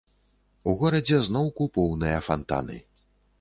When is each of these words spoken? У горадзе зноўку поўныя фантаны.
У 0.71 0.73
горадзе 0.79 1.19
зноўку 1.27 1.67
поўныя 1.77 2.17
фантаны. 2.29 2.81